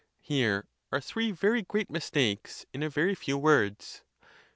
[0.23, 4.01] Here are three very great mistakes in a very few words.